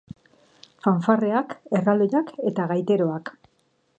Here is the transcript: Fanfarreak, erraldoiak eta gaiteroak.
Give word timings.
Fanfarreak, 0.85 1.53
erraldoiak 1.79 2.33
eta 2.53 2.67
gaiteroak. 2.75 3.33